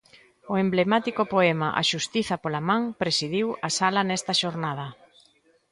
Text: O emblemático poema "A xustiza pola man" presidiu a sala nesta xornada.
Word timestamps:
O 0.51 0.53
emblemático 0.63 1.21
poema 1.35 1.67
"A 1.79 1.81
xustiza 1.91 2.35
pola 2.43 2.61
man" 2.69 2.81
presidiu 3.01 3.47
a 3.67 3.69
sala 3.77 4.01
nesta 4.03 4.33
xornada. 4.41 4.87